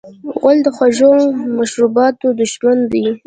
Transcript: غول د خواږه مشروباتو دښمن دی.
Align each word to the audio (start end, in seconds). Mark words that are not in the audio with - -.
غول 0.39 0.57
د 0.65 0.67
خواږه 0.75 1.11
مشروباتو 1.57 2.27
دښمن 2.39 2.77
دی. 2.91 3.05